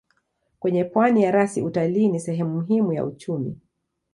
Kwenye 0.59 0.83
pwani 0.83 1.23
ya 1.23 1.31
rasi 1.31 1.61
utalii 1.61 2.07
ni 2.07 2.19
sehemu 2.19 2.49
muhimu 2.51 2.93
ya 2.93 3.05
uchumi. 3.05 3.59